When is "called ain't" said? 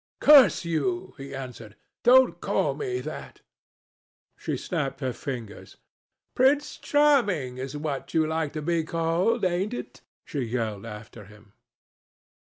8.83-9.75